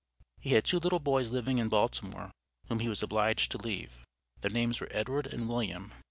[0.39, 2.31] He had two little boys living in Baltimore,
[2.69, 4.03] whom he was obliged to leave.
[4.39, 5.93] Their names were Edward and William.